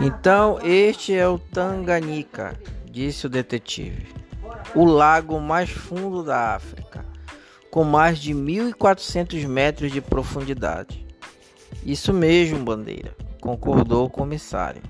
[0.00, 2.56] Então, este é o Tanganica,
[2.88, 4.06] disse o detetive.
[4.72, 7.04] O lago mais fundo da África,
[7.68, 11.04] com mais de 1.400 metros de profundidade.
[11.84, 14.82] Isso mesmo, bandeira, concordou o comissário.